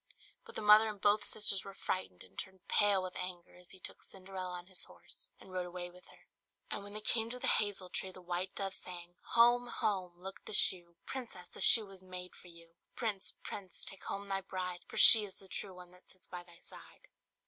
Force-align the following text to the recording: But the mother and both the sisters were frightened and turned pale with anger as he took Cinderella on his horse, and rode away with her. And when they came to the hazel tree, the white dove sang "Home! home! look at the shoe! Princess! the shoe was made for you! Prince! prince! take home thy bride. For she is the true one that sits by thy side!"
But 0.47 0.55
the 0.55 0.63
mother 0.63 0.87
and 0.89 0.99
both 0.99 1.19
the 1.19 1.27
sisters 1.27 1.63
were 1.63 1.75
frightened 1.75 2.23
and 2.23 2.35
turned 2.35 2.67
pale 2.67 3.03
with 3.03 3.15
anger 3.15 3.55
as 3.55 3.69
he 3.69 3.79
took 3.79 4.01
Cinderella 4.01 4.53
on 4.57 4.65
his 4.65 4.85
horse, 4.85 5.29
and 5.39 5.53
rode 5.53 5.67
away 5.67 5.91
with 5.91 6.07
her. 6.07 6.25
And 6.71 6.83
when 6.83 6.93
they 6.95 7.01
came 7.01 7.29
to 7.29 7.37
the 7.37 7.45
hazel 7.45 7.87
tree, 7.87 8.09
the 8.09 8.19
white 8.19 8.55
dove 8.55 8.73
sang 8.73 9.17
"Home! 9.33 9.67
home! 9.67 10.13
look 10.17 10.39
at 10.39 10.45
the 10.47 10.53
shoe! 10.53 10.95
Princess! 11.05 11.49
the 11.49 11.61
shoe 11.61 11.85
was 11.85 12.01
made 12.01 12.33
for 12.35 12.47
you! 12.47 12.71
Prince! 12.95 13.35
prince! 13.43 13.85
take 13.85 14.05
home 14.05 14.27
thy 14.27 14.41
bride. 14.41 14.85
For 14.87 14.97
she 14.97 15.23
is 15.23 15.37
the 15.37 15.47
true 15.47 15.75
one 15.75 15.91
that 15.91 16.09
sits 16.09 16.25
by 16.25 16.41
thy 16.43 16.61
side!" 16.61 17.07